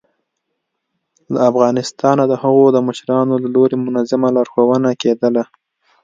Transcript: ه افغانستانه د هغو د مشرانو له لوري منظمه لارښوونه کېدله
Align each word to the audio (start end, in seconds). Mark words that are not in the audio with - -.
ه 1.31 1.33
افغانستانه 1.49 2.23
د 2.27 2.33
هغو 2.43 2.65
د 2.71 2.77
مشرانو 2.87 3.33
له 3.43 3.47
لوري 3.55 3.77
منظمه 3.85 4.27
لارښوونه 4.35 4.89
کېدله 5.01 5.43